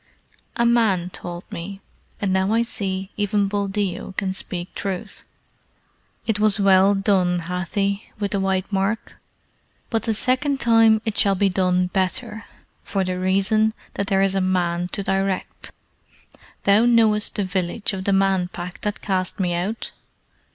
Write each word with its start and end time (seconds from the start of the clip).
"A 0.55 0.65
man 0.65 1.11
told 1.11 1.43
me, 1.51 1.79
and 2.19 2.33
now 2.33 2.53
I 2.53 2.63
see 2.63 3.11
even 3.17 3.47
Buldeo 3.47 4.13
can 4.13 4.33
speak 4.33 4.73
truth. 4.73 5.21
It 6.25 6.39
was 6.39 6.59
well 6.59 6.95
done, 6.95 7.41
Hathi 7.41 8.11
with 8.17 8.31
the 8.31 8.39
white 8.39 8.71
mark; 8.73 9.17
but 9.91 10.01
the 10.01 10.15
second 10.15 10.59
time 10.59 11.03
it 11.05 11.19
shall 11.19 11.35
be 11.35 11.49
done 11.49 11.85
better, 11.85 12.45
for 12.83 13.03
the 13.03 13.19
reason 13.19 13.75
that 13.93 14.07
there 14.07 14.23
is 14.23 14.33
a 14.33 14.41
man 14.41 14.87
to 14.87 15.03
direct. 15.03 15.71
Thou 16.63 16.85
knowest 16.87 17.35
the 17.35 17.43
village 17.43 17.93
of 17.93 18.05
the 18.05 18.11
Man 18.11 18.47
Pack 18.47 18.81
that 18.81 19.01
cast 19.03 19.39
me 19.39 19.53
out? 19.53 19.91